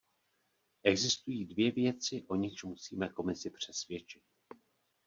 [0.83, 4.23] Existují dvě věci, o nichž musíme Komisi přesvědčit.